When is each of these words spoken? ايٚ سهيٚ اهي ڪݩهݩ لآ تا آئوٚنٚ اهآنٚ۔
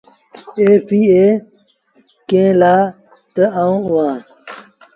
ايٚ 0.59 0.77
سهيٚ 0.87 1.09
اهي 1.15 1.27
ڪݩهݩ 2.29 2.57
لآ 2.59 2.75
تا 3.33 3.43
آئوٚنٚ 3.61 3.85
اهآنٚ۔ 3.89 4.23